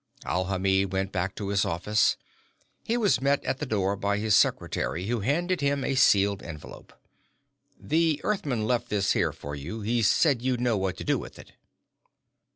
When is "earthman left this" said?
8.23-9.11